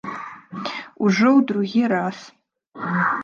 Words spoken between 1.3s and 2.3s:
ў другі раз.